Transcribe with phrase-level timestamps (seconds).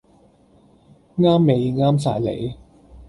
[1.19, 2.55] 啱味啱晒你